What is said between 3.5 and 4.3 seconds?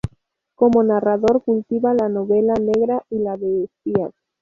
espías.